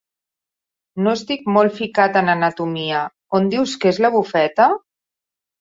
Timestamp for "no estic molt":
1.07-1.75